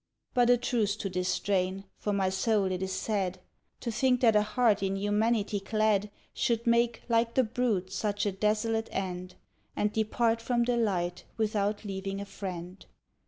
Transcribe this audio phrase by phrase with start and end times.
[0.33, 3.37] _But a truce to this strain; for my soul it is sad,
[3.81, 8.31] To think that a heart in humanity clad Should make, like the brute, such a
[8.31, 9.35] desolate end,
[9.75, 12.83] And depart from the light without leaving a friend!